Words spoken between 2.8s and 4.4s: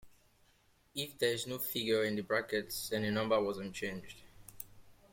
then the number was unchanged.